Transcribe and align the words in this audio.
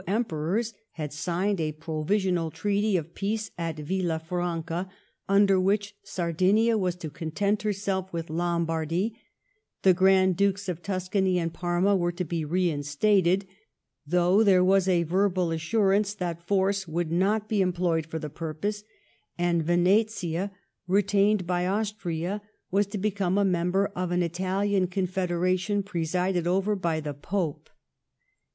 Emperors 0.07 0.73
had 0.93 1.13
signed 1.13 1.61
a 1.61 1.73
provisional 1.73 2.49
treaty 2.49 2.97
of 2.97 3.13
peace 3.13 3.51
at 3.55 3.75
Villafranoa^ 3.75 4.89
under 5.29 5.59
which 5.59 5.95
Sardinia 6.01 6.75
was 6.75 6.95
to 6.95 7.11
con? 7.11 7.29
tent 7.29 7.61
herself 7.61 8.11
with 8.11 8.31
Lombardy; 8.31 9.19
the 9.83 9.93
Grand 9.93 10.35
Dukes 10.35 10.67
of 10.67 10.81
Tus 10.81 11.07
cany 11.07 11.37
and 11.37 11.53
Parma 11.53 11.95
were 11.95 12.11
to 12.13 12.25
be 12.25 12.43
reinstated, 12.43 13.45
though 14.03 14.41
there 14.43 14.63
was 14.63 14.87
a 14.87 15.03
verbal 15.03 15.51
assurance 15.51 16.15
that 16.15 16.47
force 16.47 16.87
would 16.87 17.11
not 17.11 17.47
be 17.47 17.61
employed 17.61 18.07
for 18.07 18.17
the 18.17 18.27
purpose; 18.27 18.83
and 19.37 19.61
Venetia, 19.61 20.49
retained 20.87 21.45
by 21.45 21.67
Austria, 21.67 22.41
was 22.71 22.87
to 22.87 22.97
become 22.97 23.37
a 23.37 23.45
member 23.45 23.91
of 23.95 24.09
an 24.09 24.23
Italian 24.23 24.87
Oonfederationy 24.87 25.85
pre 25.85 26.05
sided 26.05 26.47
over 26.47 26.75
by 26.75 26.99
the 26.99 27.13
Pope. 27.13 27.69